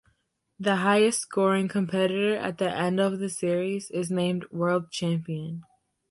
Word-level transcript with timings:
The 0.59 0.77
highest 0.77 1.19
scoring 1.19 1.67
competitor 1.67 2.35
at 2.35 2.57
the 2.57 2.75
end 2.75 2.99
of 2.99 3.19
the 3.19 3.29
series 3.29 3.91
is 3.91 4.09
named 4.09 4.45
World 4.49 4.89
Champion. 4.89 5.63